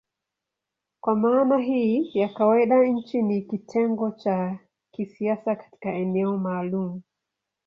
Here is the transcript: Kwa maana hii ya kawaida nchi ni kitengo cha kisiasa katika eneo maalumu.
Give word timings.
Kwa 0.99 1.15
maana 1.15 1.57
hii 1.57 2.11
ya 2.13 2.29
kawaida 2.29 2.83
nchi 2.83 3.21
ni 3.21 3.41
kitengo 3.41 4.11
cha 4.11 4.59
kisiasa 4.91 5.55
katika 5.55 5.89
eneo 5.93 6.37
maalumu. 6.37 7.01